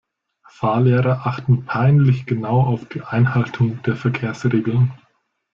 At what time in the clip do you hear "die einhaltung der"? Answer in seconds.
2.89-3.95